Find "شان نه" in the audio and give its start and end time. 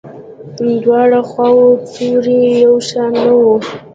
2.89-3.33